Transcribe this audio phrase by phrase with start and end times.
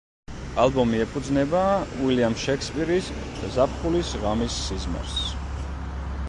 [0.61, 1.59] ალბომი ეფუძნება
[2.05, 3.11] უილიამ შექსპირის
[3.57, 5.21] „ზაფხულის ღამის სიზმარს“.